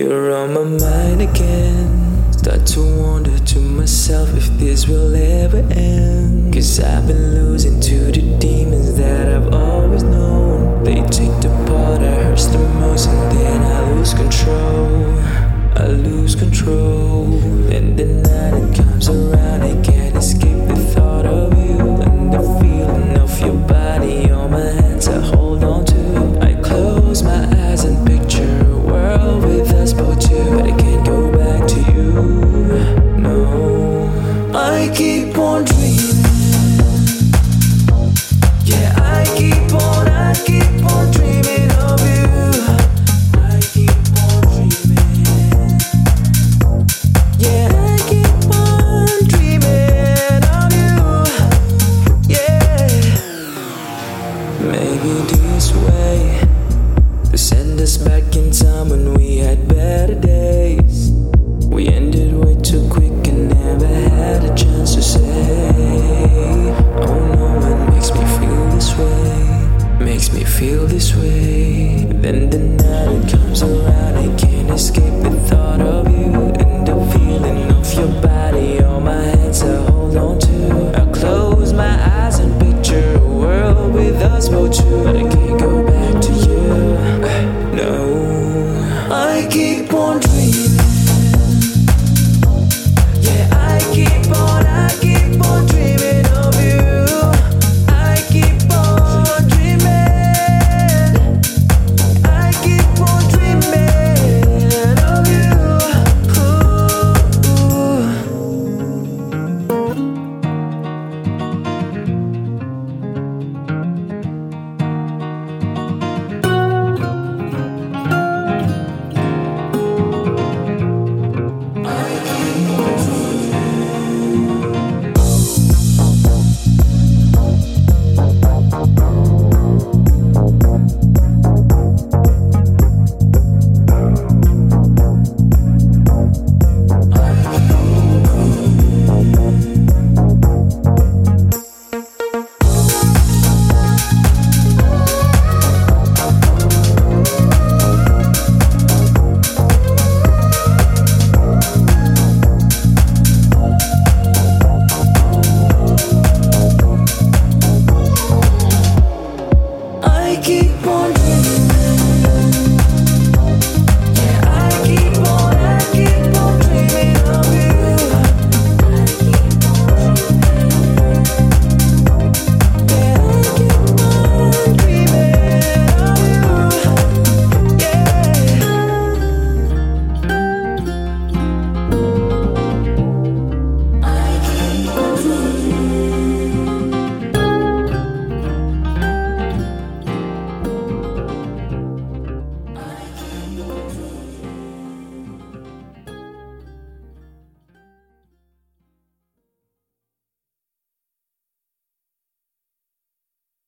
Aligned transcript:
You're 0.00 0.32
on 0.34 0.54
my 0.54 0.64
mind 0.64 1.20
again. 1.20 2.32
Start 2.32 2.64
to 2.68 2.80
wonder 2.80 3.38
to 3.38 3.60
myself 3.60 4.34
if 4.34 4.46
this 4.58 4.88
will 4.88 5.14
ever 5.14 5.58
end. 5.72 6.54
Cause 6.54 6.80
I've 6.80 7.06
been 7.06 7.34
losing 7.34 7.78
to 7.80 8.10
the 8.10 8.22
demons 8.38 8.96
that 8.96 9.28
I've 9.28 9.52
always 9.52 10.02
known. 10.02 10.82
They 10.84 11.02
take 11.02 11.36
the 11.42 11.50
part 11.68 12.00
that 12.00 12.16
hurts 12.24 12.46
the 12.46 12.66
most, 12.80 13.10
and 13.10 13.38
then 13.38 13.62
I 13.62 13.92
lose 13.92 14.14
control. 14.14 15.18
I 15.76 15.88
lose 15.88 16.34
control. 16.34 17.34
And 17.70 17.98
the 17.98 18.06
night 18.06 18.54
it 18.54 18.74
comes 18.74 19.10
around, 19.10 19.60
I 19.60 19.82
can't 19.82 20.16
escape 20.16 20.66
the 20.66 20.76
thought 20.94 21.26
of 21.26 21.52
you 21.58 21.76
and 21.76 22.32
the 22.32 22.40
feeling 22.58 23.18
of 23.18 23.38
your 23.38 23.68
body 23.68 24.30
on 24.30 24.50
my 24.50 24.60
hands. 24.60 24.89
Me 70.32 70.44
feel 70.44 70.86
this 70.86 71.14
way. 71.16 72.04
Then 72.04 72.50
the 72.50 72.58
night 72.58 73.30
comes 73.30 73.62
around, 73.62 74.14
I 74.16 74.28
can't 74.38 74.70
escape 74.70 75.22
the 75.22 75.30
thought 75.48 75.79